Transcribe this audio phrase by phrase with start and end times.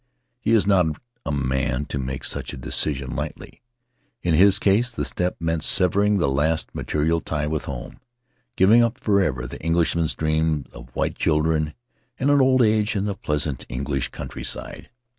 [0.39, 3.61] He is not a man to make such a decision lightly;
[4.23, 7.99] in his case the step meant severing the last material tie with home,
[8.55, 11.75] giving up forever the Englishman's dreams of white children
[12.17, 14.89] and an old age in the pleasant English countryside.